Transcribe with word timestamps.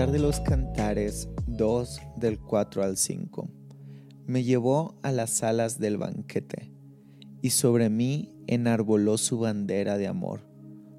De 0.00 0.18
los 0.18 0.40
Cantares 0.40 1.28
2 1.46 2.00
del 2.16 2.38
4 2.40 2.82
al 2.82 2.96
5. 2.96 3.50
Me 4.26 4.42
llevó 4.42 4.98
a 5.02 5.12
las 5.12 5.42
alas 5.42 5.78
del 5.78 5.98
banquete 5.98 6.72
y 7.42 7.50
sobre 7.50 7.90
mí 7.90 8.34
enarboló 8.46 9.18
su 9.18 9.40
bandera 9.40 9.98
de 9.98 10.06
amor. 10.06 10.40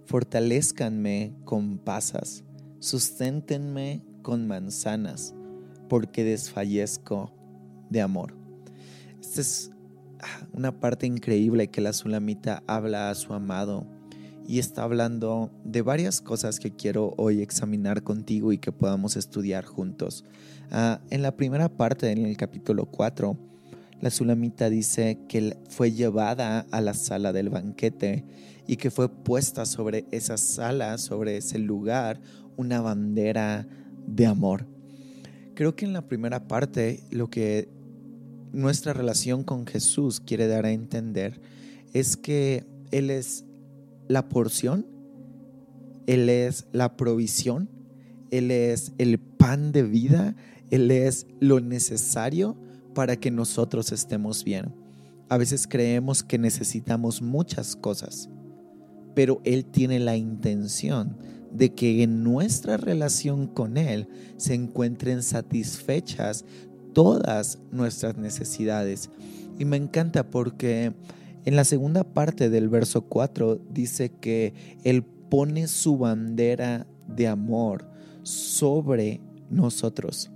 Fortalezcanme 0.05 1.33
con 1.45 1.79
pasas, 1.79 2.43
susténtenme 2.79 4.05
con 4.21 4.45
manzanas, 4.45 5.33
porque 5.89 6.23
desfallezco 6.23 7.33
de 7.89 8.01
amor. 8.01 8.35
Esta 9.19 9.41
es 9.41 9.71
ah, 10.19 10.47
una 10.53 10.79
parte 10.79 11.07
increíble 11.07 11.71
que 11.71 11.81
la 11.81 11.93
Sulamita 11.93 12.63
habla 12.67 13.09
a 13.09 13.15
su 13.15 13.33
amado 13.33 13.87
y 14.47 14.59
está 14.59 14.83
hablando 14.83 15.51
de 15.63 15.81
varias 15.81 16.21
cosas 16.21 16.59
que 16.59 16.71
quiero 16.71 17.13
hoy 17.17 17.41
examinar 17.41 18.03
contigo 18.03 18.51
y 18.51 18.57
que 18.57 18.71
podamos 18.71 19.15
estudiar 19.15 19.65
juntos. 19.65 20.25
Ah, 20.71 21.01
en 21.09 21.21
la 21.21 21.35
primera 21.35 21.69
parte, 21.69 22.11
en 22.11 22.25
el 22.25 22.37
capítulo 22.37 22.85
4, 22.85 23.37
la 24.01 24.09
Sulamita 24.09 24.69
dice 24.69 25.19
que 25.29 25.57
fue 25.69 25.91
llevada 25.91 26.65
a 26.71 26.81
la 26.81 26.93
sala 26.93 27.33
del 27.33 27.49
banquete 27.49 28.25
y 28.67 28.77
que 28.77 28.89
fue 28.89 29.09
puesta 29.09 29.65
sobre 29.65 30.05
esa 30.11 30.37
sala, 30.37 30.97
sobre 30.97 31.37
ese 31.37 31.59
lugar, 31.59 32.19
una 32.57 32.81
bandera 32.81 33.67
de 34.07 34.25
amor. 34.25 34.65
Creo 35.53 35.75
que 35.75 35.85
en 35.85 35.93
la 35.93 36.07
primera 36.07 36.47
parte 36.47 37.03
lo 37.11 37.29
que 37.29 37.69
nuestra 38.51 38.93
relación 38.93 39.43
con 39.43 39.67
Jesús 39.67 40.19
quiere 40.19 40.47
dar 40.47 40.65
a 40.65 40.71
entender 40.71 41.39
es 41.93 42.17
que 42.17 42.65
Él 42.91 43.09
es 43.09 43.45
la 44.11 44.27
porción, 44.27 44.85
Él 46.05 46.29
es 46.29 46.67
la 46.71 46.97
provisión, 46.97 47.69
Él 48.29 48.51
es 48.51 48.93
el 48.97 49.19
pan 49.19 49.71
de 49.71 49.83
vida, 49.83 50.35
Él 50.69 50.91
es 50.91 51.27
lo 51.39 51.59
necesario 51.59 52.57
para 52.93 53.15
que 53.15 53.31
nosotros 53.31 53.91
estemos 53.91 54.43
bien. 54.43 54.73
A 55.29 55.37
veces 55.37 55.65
creemos 55.65 56.23
que 56.23 56.37
necesitamos 56.37 57.21
muchas 57.21 57.75
cosas, 57.75 58.29
pero 59.15 59.41
Él 59.45 59.65
tiene 59.65 59.99
la 59.99 60.17
intención 60.17 61.17
de 61.53 61.73
que 61.73 62.03
en 62.03 62.23
nuestra 62.23 62.77
relación 62.77 63.47
con 63.47 63.77
Él 63.77 64.07
se 64.37 64.53
encuentren 64.53 65.23
satisfechas 65.23 66.45
todas 66.93 67.59
nuestras 67.71 68.17
necesidades. 68.17 69.09
Y 69.57 69.65
me 69.65 69.77
encanta 69.77 70.29
porque 70.29 70.93
en 71.45 71.55
la 71.55 71.63
segunda 71.63 72.03
parte 72.03 72.49
del 72.49 72.69
verso 72.69 73.01
4 73.01 73.59
dice 73.69 74.09
que 74.09 74.53
Él 74.83 75.03
pone 75.03 75.67
su 75.67 75.97
bandera 75.97 76.87
de 77.07 77.27
amor 77.27 77.89
sobre 78.23 79.21
nosotros. 79.49 80.31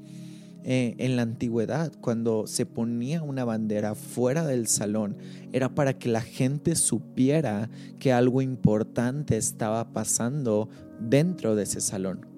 Eh, 0.67 0.95
en 0.97 1.15
la 1.15 1.21
antigüedad, 1.21 1.91
cuando 2.01 2.47
se 2.47 2.65
ponía 2.65 3.21
una 3.21 3.45
bandera 3.45 3.93
fuera 3.93 4.47
del 4.47 4.65
salón, 4.65 5.15
era 5.53 5.75
para 5.75 5.93
que 5.93 6.09
la 6.09 6.21
gente 6.21 6.75
supiera 6.75 7.69
que 7.99 8.11
algo 8.11 8.41
importante 8.41 9.37
estaba 9.37 9.93
pasando 9.93 10.69
dentro 10.99 11.55
de 11.55 11.63
ese 11.63 11.81
salón. 11.81 12.34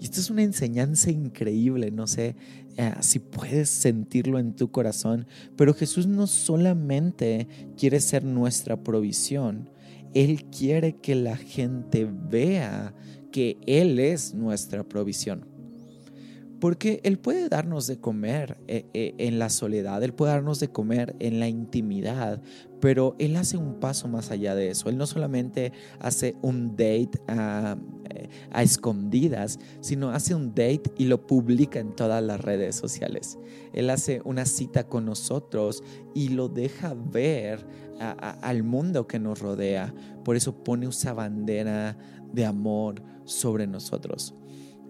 Y 0.00 0.04
esto 0.04 0.20
es 0.20 0.30
una 0.30 0.42
enseñanza 0.42 1.10
increíble, 1.10 1.90
no 1.90 2.06
sé 2.06 2.34
eh, 2.78 2.94
si 3.00 3.18
puedes 3.18 3.68
sentirlo 3.68 4.38
en 4.38 4.56
tu 4.56 4.70
corazón, 4.70 5.26
pero 5.56 5.74
Jesús 5.74 6.06
no 6.06 6.26
solamente 6.26 7.46
quiere 7.76 8.00
ser 8.00 8.24
nuestra 8.24 8.82
provisión, 8.82 9.68
Él 10.14 10.44
quiere 10.44 10.96
que 10.96 11.14
la 11.14 11.36
gente 11.36 12.08
vea 12.10 12.94
que 13.30 13.58
Él 13.66 13.98
es 13.98 14.34
nuestra 14.34 14.84
provisión. 14.84 15.49
Porque 16.60 17.00
Él 17.04 17.18
puede 17.18 17.48
darnos 17.48 17.86
de 17.86 17.98
comer 17.98 18.58
eh, 18.68 18.84
eh, 18.92 19.14
en 19.18 19.38
la 19.38 19.48
soledad, 19.48 20.02
Él 20.02 20.12
puede 20.12 20.32
darnos 20.32 20.60
de 20.60 20.68
comer 20.68 21.16
en 21.18 21.40
la 21.40 21.48
intimidad, 21.48 22.42
pero 22.80 23.16
Él 23.18 23.36
hace 23.36 23.56
un 23.56 23.80
paso 23.80 24.08
más 24.08 24.30
allá 24.30 24.54
de 24.54 24.68
eso. 24.68 24.90
Él 24.90 24.98
no 24.98 25.06
solamente 25.06 25.72
hace 25.98 26.36
un 26.42 26.76
date 26.76 27.18
a, 27.28 27.78
eh, 28.10 28.28
a, 28.52 28.62
escondidas, 28.62 29.58
sino 29.80 30.10
hace 30.10 30.34
un 30.34 30.50
date 30.50 30.92
y 30.98 31.06
lo 31.06 31.26
publica 31.26 31.80
en 31.80 31.96
todas 31.96 32.22
las 32.22 32.40
redes 32.40 32.76
sociales. 32.76 33.38
Él 33.72 33.88
hace 33.88 34.20
una 34.24 34.44
cita 34.44 34.84
con 34.84 35.06
nosotros 35.06 35.82
y 36.14 36.28
lo 36.28 36.48
deja 36.48 36.94
ver 36.94 37.66
al 37.98 38.62
mundo 38.62 39.06
que 39.06 39.18
nos 39.18 39.40
rodea. 39.40 39.94
Por 40.24 40.36
eso 40.36 40.64
pone 40.64 40.86
esa 40.86 41.12
bandera 41.12 41.98
de 42.32 42.46
amor 42.46 43.02
sobre 43.24 43.66
nosotros. 43.66 44.34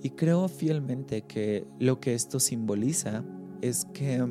Y 0.03 0.11
creo 0.11 0.49
fielmente 0.49 1.23
que 1.23 1.67
lo 1.79 2.01
que 2.01 2.15
esto 2.15 2.41
simboliza 2.41 3.25
es 3.61 3.85
que 3.93 4.27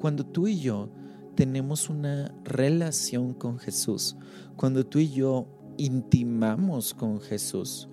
cuando 0.00 0.24
tú 0.24 0.48
y 0.48 0.58
yo 0.58 0.88
tenemos 1.34 1.88
una 1.88 2.34
relación 2.44 3.34
con 3.34 3.58
Jesús, 3.58 4.16
cuando 4.56 4.84
tú 4.84 4.98
y 4.98 5.10
yo 5.10 5.46
intimamos 5.76 6.92
con 6.92 7.20
Jesús, 7.20 7.88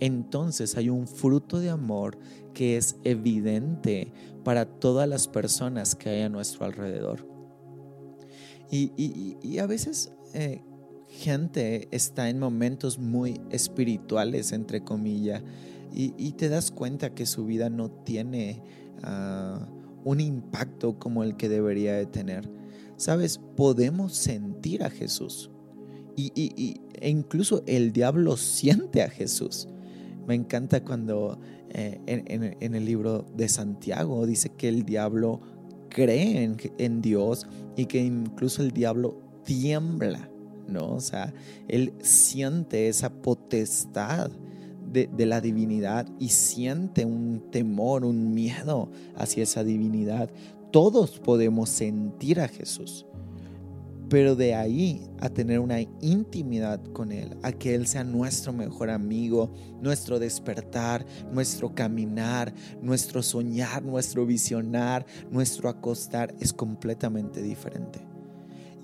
entonces 0.00 0.76
hay 0.76 0.88
un 0.88 1.06
fruto 1.06 1.58
de 1.58 1.70
amor 1.70 2.18
que 2.54 2.76
es 2.76 2.96
evidente 3.04 4.12
para 4.44 4.66
todas 4.66 5.08
las 5.08 5.28
personas 5.28 5.94
que 5.94 6.10
hay 6.10 6.22
a 6.22 6.28
nuestro 6.28 6.64
alrededor. 6.64 7.26
Y, 8.70 9.58
a 9.58 9.66
veces 9.66 10.12
eh, 10.34 10.62
gente 11.08 11.88
está 11.90 12.28
en 12.28 12.38
momentos 12.38 12.98
muy 12.98 13.40
espirituales, 13.50 14.52
entre 14.52 14.82
comillas, 14.82 15.42
y, 15.92 16.32
te 16.32 16.48
das 16.48 16.70
cuenta 16.70 17.14
que 17.14 17.26
su 17.26 17.46
vida 17.46 17.70
no 17.70 17.90
tiene 17.90 18.62
ah, 19.02 19.66
un 20.04 20.20
impacto 20.20 20.98
como 20.98 21.22
el 21.22 21.36
que 21.36 21.48
debería 21.48 21.94
de 21.94 22.06
tener. 22.06 22.50
Sabes, 22.96 23.40
podemos 23.56 24.14
sentir 24.14 24.82
a 24.82 24.90
Jesús 24.90 25.50
y, 26.16 26.80
e 26.94 27.10
incluso 27.10 27.62
el 27.66 27.92
diablo 27.92 28.36
siente 28.36 29.02
a 29.02 29.10
Jesús. 29.10 29.68
Me 30.26 30.34
encanta 30.34 30.82
cuando 30.82 31.38
eh, 31.70 32.00
en, 32.06 32.74
el 32.74 32.84
libro 32.84 33.26
de 33.36 33.48
Santiago 33.48 34.26
dice 34.26 34.50
que 34.50 34.68
el 34.68 34.84
diablo 34.84 35.40
cree 35.88 36.42
en, 36.42 36.56
en 36.78 37.02
Dios 37.02 37.46
y 37.76 37.86
que 37.86 38.02
incluso 38.02 38.62
el 38.62 38.72
diablo 38.72 39.20
tiembla, 39.44 40.28
¿no? 40.68 40.94
O 40.94 41.00
sea, 41.00 41.32
él 41.68 41.92
siente 42.00 42.88
esa 42.88 43.10
potestad 43.10 44.30
de, 45.04 45.26
la 45.26 45.40
divinidad 45.40 46.08
y 46.18 46.30
siente 46.30 47.04
un 47.04 47.50
temor, 47.50 48.04
un 48.04 48.32
miedo 48.32 48.90
hacia 49.16 49.42
esa 49.42 49.62
divinidad. 49.62 50.30
Todos 50.72 51.18
podemos 51.18 51.68
sentir 51.68 52.40
a 52.40 52.48
Jesús, 52.48 53.04
pero 54.08 54.36
de 54.36 54.54
ahí 54.54 55.02
a 55.20 55.28
tener 55.28 55.60
una 55.60 55.80
intimidad 56.00 56.82
con 56.92 57.12
Él, 57.12 57.36
a 57.42 57.52
que 57.52 57.74
Él 57.74 57.86
sea 57.86 58.04
nuestro 58.04 58.52
mejor 58.52 58.88
amigo, 58.88 59.52
nuestro 59.82 60.18
despertar, 60.18 61.04
nuestro 61.30 61.74
caminar, 61.74 62.54
nuestro 62.80 63.22
soñar, 63.22 63.82
nuestro 63.82 64.24
visionar, 64.24 65.04
nuestro 65.30 65.68
acostar, 65.68 66.34
es 66.40 66.52
completamente 66.52 67.42
diferente. 67.42 68.15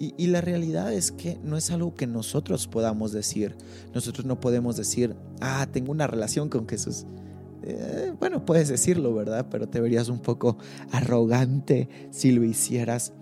Y, 0.05 0.27
la 0.27 0.41
realidad 0.41 0.93
es 0.93 1.13
que 1.13 1.39
no 1.45 1.57
es 1.57 1.71
algo 1.71 1.95
que 1.95 2.09
nosotros 2.09 2.67
podamos 2.67 3.13
decir. 3.13 3.55
Nosotros 3.95 4.27
no 4.27 4.41
podemos 4.41 4.77
decir, 4.77 5.15
ah, 5.41 5.69
tengo 5.71 5.93
una 5.93 6.09
relación 6.09 6.49
con 6.49 6.67
Jesús. 6.67 7.07
Eh, 7.63 8.13
bueno, 8.19 8.45
puedes 8.45 8.67
decirlo, 8.67 9.15
¿verdad? 9.15 9.47
Pero 9.49 9.69
te 9.69 9.81
verías 9.81 10.09
un 10.09 10.19
poco 10.19 10.59
arrogante 10.91 11.89
si 12.11 12.33
lo 12.33 12.43
hicieras. 12.43 13.13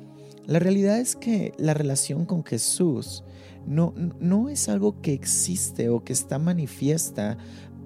La 0.47 0.59
realidad 0.59 0.99
es 0.99 1.17
que 1.17 1.53
la 1.59 1.75
relación 1.75 2.25
con 2.25 2.45
Jesús 2.45 3.25
no, 3.67 3.93
no 4.19 4.49
es 4.49 4.71
algo 4.71 5.03
que 5.03 5.13
existe 5.13 5.91
o 5.91 6.03
que 6.03 6.15
está 6.15 6.39
manifiesta 6.39 7.37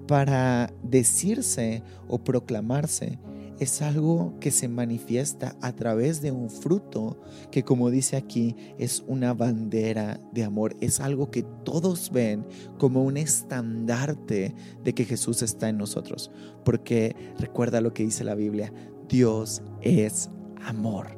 para 0.07 0.71
decirse 0.83 1.83
o 2.07 2.23
proclamarse 2.23 3.19
es 3.59 3.81
algo 3.81 4.33
que 4.39 4.51
se 4.51 4.67
manifiesta 4.67 5.55
a 5.61 5.73
través 5.73 6.21
de 6.21 6.31
un 6.31 6.49
fruto 6.49 7.19
que 7.51 7.63
como 7.63 7.89
dice 7.89 8.17
aquí 8.17 8.55
es 8.77 9.03
una 9.07 9.33
bandera 9.33 10.19
de 10.33 10.43
amor, 10.43 10.75
es 10.81 10.99
algo 10.99 11.31
que 11.31 11.43
todos 11.63 12.11
ven 12.11 12.45
como 12.77 13.03
un 13.03 13.17
estandarte 13.17 14.53
de 14.83 14.93
que 14.93 15.05
Jesús 15.05 15.41
está 15.41 15.69
en 15.69 15.77
nosotros, 15.77 16.31
porque 16.63 17.15
recuerda 17.39 17.81
lo 17.81 17.93
que 17.93 18.03
dice 18.03 18.23
la 18.23 18.35
Biblia, 18.35 18.73
Dios 19.07 19.61
es 19.81 20.29
amor. 20.65 21.17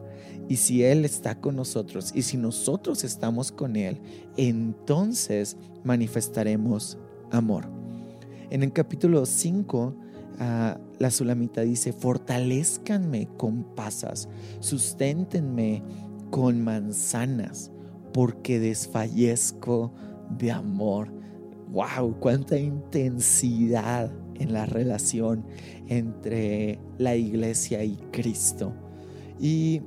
Y 0.49 0.57
si 0.57 0.83
Él 0.83 1.03
está 1.03 1.41
con 1.41 1.55
nosotros 1.57 2.11
y 2.15 2.21
si 2.21 2.37
nosotros 2.37 3.03
estamos 3.03 3.51
con 3.51 3.75
Él, 3.75 3.99
entonces 4.37 5.57
manifestaremos 5.83 6.97
amor. 7.31 7.65
En 8.49 8.63
el 8.63 8.71
capítulo 8.71 9.25
5 9.25 9.93
la 10.37 11.11
Sulamita 11.11 11.61
dice, 11.61 11.93
fortalezcanme 11.93 13.27
con 13.37 13.63
pasas, 13.75 14.29
susténtenme 14.59 15.83
con 16.29 16.63
manzanas, 16.63 17.71
porque 18.13 18.59
desfallezco 18.59 19.93
de 20.37 20.51
amor. 20.51 21.11
¡Wow! 21.69 22.19
¡Cuánta 22.19 22.57
intensidad 22.57 24.11
en 24.39 24.53
la 24.53 24.65
relación 24.65 25.45
entre 25.87 26.79
la 26.97 27.15
iglesia 27.15 27.83
y 27.83 27.97
Cristo. 28.11 28.73
Y 29.39 29.81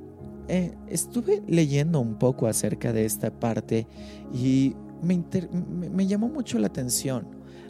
eh, 0.47 0.75
estuve 0.87 1.41
leyendo 1.47 1.99
un 1.99 2.15
poco 2.15 2.47
acerca 2.47 2.93
de 2.93 3.05
esta 3.05 3.31
parte 3.31 3.87
y 4.33 4.75
me, 5.01 6.07
llamó 6.07 6.29
mucho 6.29 6.59
la 6.59 6.67
atención. 6.67 7.27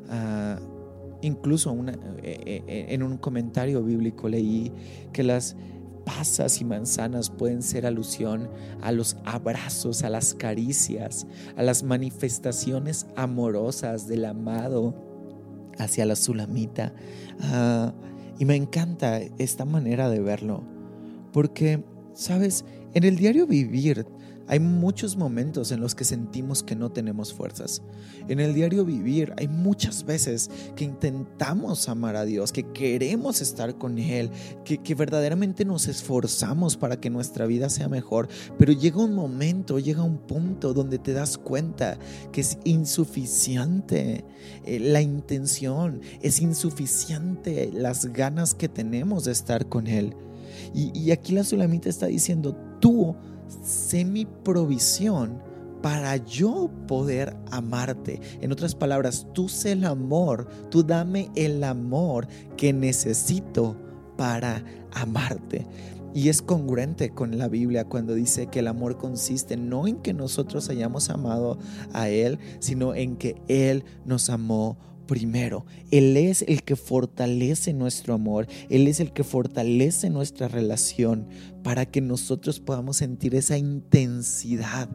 Ah, 0.10 0.60
incluso 1.22 1.76
eh, 1.88 1.94
eh, 2.24 2.86
en 2.90 3.04
un 3.04 3.18
comentario 3.18 3.84
bíblico 3.84 4.30
leí 4.30 4.72
que 5.14 5.24
las 5.24 5.56
pasas 6.06 6.62
y 6.62 6.66
manzanas 6.66 7.30
pueden 7.30 7.62
ser 7.62 7.86
alusión 7.86 8.50
a 8.82 8.92
los 8.92 9.18
abrazos, 9.24 10.04
a 10.04 10.10
las 10.10 10.34
caricias, 10.34 11.28
a 11.56 11.64
las 11.64 11.84
manifestaciones 11.84 13.06
amorosas 13.16 14.08
del 14.08 14.26
amado 14.26 14.96
hacia 15.78 16.06
la 16.06 16.16
sulamita. 16.16 16.94
Ah, 17.42 17.94
y 18.40 18.46
me 18.46 18.56
encanta 18.56 19.20
esta 19.38 19.66
manera 19.66 20.10
de 20.10 20.20
verlo, 20.20 20.64
porque, 21.32 21.84
sabes, 22.14 22.66
en 22.94 23.04
el 23.04 23.18
diario 23.18 23.46
vivir 23.46 24.06
hay 24.52 24.60
muchos 24.60 25.16
momentos 25.16 25.72
en 25.72 25.80
los 25.80 25.96
que 25.96 26.04
sentimos 26.04 26.62
que 26.62 26.76
no 26.76 26.92
tenemos 26.92 27.34
fuerzas. 27.34 27.82
En 28.28 28.42
el 28.42 28.54
diario 28.54 28.84
vivir 28.84 29.34
hay 29.38 29.48
muchas 29.48 30.04
veces 30.04 30.52
que 30.76 30.84
intentamos 30.84 31.88
amar 31.88 32.18
a 32.18 32.26
Dios, 32.26 32.52
que 32.52 32.70
queremos 32.74 33.40
estar 33.40 33.78
con 33.78 33.98
Él, 33.98 34.30
que, 34.66 34.80
que 34.80 34.94
verdaderamente 34.94 35.64
nos 35.64 35.88
esforzamos 35.88 36.76
para 36.76 37.00
que 37.00 37.10
nuestra 37.10 37.46
vida 37.46 37.70
sea 37.70 37.88
mejor, 37.88 38.28
pero 38.58 38.74
llega 38.74 39.02
un 39.02 39.14
momento, 39.14 39.80
llega 39.80 40.04
un 40.04 40.18
punto 40.18 40.74
donde 40.74 41.00
te 41.00 41.14
das 41.14 41.38
cuenta 41.38 41.98
que 42.34 42.42
es 42.42 42.58
insuficiente 42.66 44.26
eh, 44.66 44.80
la 44.82 45.02
intención, 45.02 46.02
es 46.22 46.42
insuficiente 46.42 47.72
las 47.72 48.08
ganas 48.08 48.54
que 48.54 48.68
tenemos 48.68 49.24
de 49.24 49.32
estar 49.32 49.70
con 49.70 49.88
Él. 49.88 50.14
Y, 50.74 50.92
y 50.94 51.12
aquí 51.12 51.32
la 51.32 51.46
Sulamita 51.46 51.88
está 51.88 52.08
diciendo, 52.08 52.54
tú 52.82 53.16
sé 53.64 54.06
mi 54.06 54.26
provisión 54.26 55.42
para 55.82 56.16
yo 56.18 56.70
poder 56.88 57.36
amarte. 57.50 58.22
En 58.42 58.52
otras 58.52 58.76
palabras, 58.76 59.28
tú 59.34 59.50
sé 59.50 59.74
el 59.74 59.86
amor, 59.86 60.48
tú 60.70 60.84
dame 60.84 61.32
el 61.36 61.64
amor 61.64 62.28
que 62.58 62.72
necesito 62.74 63.76
para 64.18 64.64
amarte. 64.94 65.66
Y 66.14 66.30
es 66.30 66.42
congruente 66.42 67.12
con 67.12 67.38
la 67.38 67.48
Biblia 67.48 67.86
cuando 67.86 68.14
dice 68.14 68.48
que 68.48 68.60
el 68.60 68.68
amor 68.68 68.98
consiste 68.98 69.56
no 69.56 69.88
en 69.88 69.98
que 69.98 70.14
nosotros 70.14 70.70
hayamos 70.70 71.10
amado 71.10 71.58
a 71.94 72.10
Él, 72.10 72.38
sino 72.60 72.94
en 72.94 73.16
que 73.16 73.42
Él 73.48 73.86
nos 74.06 74.30
amó 74.30 74.78
primero. 75.08 75.66
Él 75.92 76.16
es 76.18 76.42
el 76.44 76.64
que 76.64 76.76
fortalece 76.76 77.74
nuestro 77.74 78.14
amor, 78.14 78.48
Él 78.70 78.88
es 78.88 79.00
el 79.00 79.12
que 79.14 79.24
fortalece 79.24 80.10
nuestra 80.10 80.48
relación 80.48 81.28
para 81.64 81.86
que 81.86 82.02
nosotros 82.02 82.60
podamos 82.60 82.98
sentir 82.98 83.36
esa 83.36 83.58
intensidad 83.58 84.90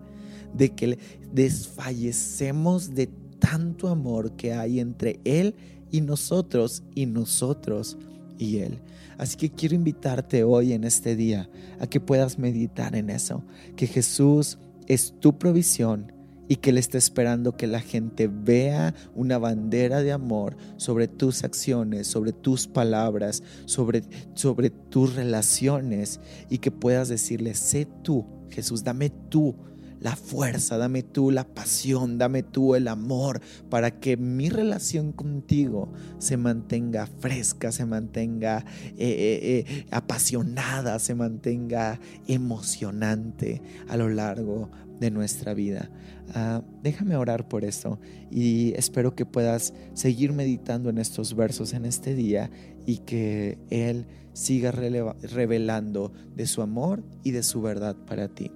de 0.54 0.70
que 0.70 0.98
desfallecemos 1.32 2.94
de 2.94 3.08
tanto 3.38 3.88
amor 3.88 4.32
que 4.36 4.52
hay 4.52 4.80
entre 4.80 5.20
Él 5.24 5.54
y 5.90 6.00
nosotros 6.00 6.82
y 6.94 7.06
nosotros 7.06 7.96
y 8.38 8.58
Él. 8.58 8.80
Así 9.18 9.36
que 9.36 9.50
quiero 9.50 9.74
invitarte 9.74 10.44
hoy 10.44 10.72
en 10.72 10.84
este 10.84 11.16
día 11.16 11.48
a 11.78 11.86
que 11.86 12.00
puedas 12.00 12.38
meditar 12.38 12.94
en 12.94 13.10
eso, 13.10 13.42
que 13.76 13.86
Jesús 13.86 14.58
es 14.86 15.14
tu 15.20 15.38
provisión 15.38 16.12
y 16.48 16.56
que 16.56 16.70
Él 16.70 16.78
está 16.78 16.98
esperando 16.98 17.56
que 17.56 17.66
la 17.66 17.80
gente 17.80 18.28
vea 18.28 18.94
una 19.14 19.38
bandera 19.38 20.02
de 20.02 20.12
amor 20.12 20.56
sobre 20.76 21.08
tus 21.08 21.44
acciones, 21.44 22.06
sobre 22.06 22.32
tus 22.32 22.66
palabras, 22.66 23.42
sobre, 23.64 24.02
sobre 24.34 24.70
tus 24.70 25.14
relaciones 25.14 26.20
y 26.48 26.58
que 26.58 26.70
puedas 26.70 27.08
decirle, 27.08 27.54
sé 27.54 27.86
tú, 28.02 28.26
Jesús, 28.50 28.84
dame 28.84 29.10
tú 29.10 29.56
la 30.00 30.14
fuerza, 30.14 30.76
dame 30.76 31.02
tú 31.02 31.30
la 31.30 31.44
pasión, 31.44 32.18
dame 32.18 32.42
tú 32.42 32.74
el 32.74 32.88
amor 32.88 33.40
para 33.70 33.98
que 33.98 34.16
mi 34.16 34.48
relación 34.48 35.12
contigo 35.12 35.92
se 36.18 36.36
mantenga 36.36 37.06
fresca, 37.06 37.72
se 37.72 37.86
mantenga 37.86 38.64
eh, 38.84 38.94
eh, 38.98 39.64
eh, 39.68 39.86
apasionada, 39.90 40.98
se 40.98 41.14
mantenga 41.14 41.98
emocionante 42.26 43.62
a 43.88 43.96
lo 43.96 44.08
largo 44.08 44.70
de 45.00 45.10
nuestra 45.10 45.54
vida. 45.54 45.90
Ah, 46.34 46.62
déjame 46.82 47.16
orar 47.16 47.48
por 47.48 47.64
eso 47.64 47.98
y 48.30 48.72
espero 48.76 49.14
que 49.14 49.26
puedas 49.26 49.74
seguir 49.94 50.32
meditando 50.32 50.90
en 50.90 50.98
estos 50.98 51.34
versos 51.34 51.72
en 51.72 51.84
este 51.84 52.14
día 52.14 52.50
y 52.86 52.98
que 52.98 53.58
Él 53.70 54.06
siga 54.32 54.70
revelando 54.70 56.12
de 56.34 56.46
su 56.46 56.62
amor 56.62 57.02
y 57.22 57.30
de 57.30 57.42
su 57.42 57.62
verdad 57.62 57.96
para 58.06 58.28
ti. 58.28 58.50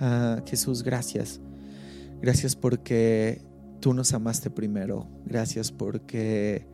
Ah, 0.00 0.42
Jesús, 0.46 0.82
gracias. 0.82 1.40
Gracias 2.20 2.56
porque 2.56 3.42
tú 3.80 3.94
nos 3.94 4.12
amaste 4.12 4.50
primero. 4.50 5.06
Gracias 5.26 5.72
porque 5.72 6.66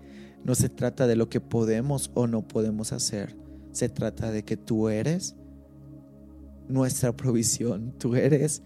no 0.44 0.54
se 0.54 0.68
trata 0.68 1.06
de 1.06 1.16
lo 1.16 1.28
que 1.28 1.40
podemos 1.40 2.10
o 2.14 2.26
no 2.26 2.46
podemos 2.46 2.92
hacer. 2.92 3.36
Se 3.72 3.88
trata 3.88 4.30
de 4.30 4.44
que 4.44 4.56
tú 4.56 4.88
eres 4.88 5.36
nuestra 6.68 7.16
provisión. 7.16 7.94
Tú 7.98 8.14
eres 8.14 8.62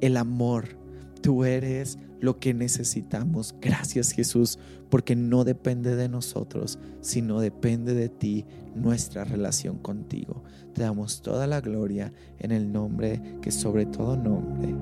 el 0.00 0.16
amor. 0.16 0.78
Tú 1.20 1.44
eres 1.44 1.98
lo 2.20 2.38
que 2.38 2.54
necesitamos. 2.54 3.54
Gracias 3.60 4.12
Jesús, 4.12 4.58
porque 4.90 5.16
no 5.16 5.44
depende 5.44 5.96
de 5.96 6.08
nosotros, 6.08 6.78
sino 7.00 7.40
depende 7.40 7.94
de 7.94 8.08
ti 8.08 8.44
nuestra 8.74 9.24
relación 9.24 9.78
contigo. 9.78 10.42
Te 10.72 10.82
damos 10.82 11.22
toda 11.22 11.46
la 11.46 11.60
gloria 11.60 12.12
en 12.38 12.50
el 12.52 12.72
nombre 12.72 13.20
que 13.42 13.50
sobre 13.50 13.86
todo 13.86 14.16
nombre. 14.16 14.74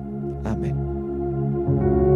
Amén. 0.43 2.12